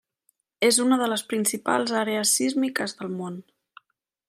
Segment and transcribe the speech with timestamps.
[0.67, 3.39] És una de les principals àrees sísmiques del món.